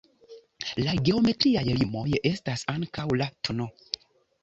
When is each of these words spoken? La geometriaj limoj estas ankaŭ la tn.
La 0.85 0.95
geometriaj 1.09 1.63
limoj 1.83 2.07
estas 2.33 2.67
ankaŭ 2.77 3.09
la 3.23 3.33
tn. 3.47 3.73